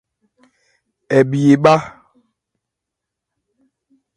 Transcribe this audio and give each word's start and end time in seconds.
Hɛ 1.11 1.17
bhi 1.29 1.39
ebhá. 1.55 1.75